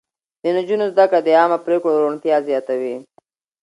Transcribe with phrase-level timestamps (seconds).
[0.41, 2.95] د نجونو زده کړه د عامه پرېکړو روڼتيا زياتوي.